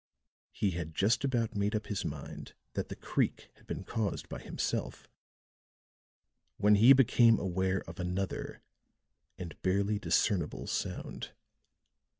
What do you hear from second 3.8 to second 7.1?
caused by himself, when he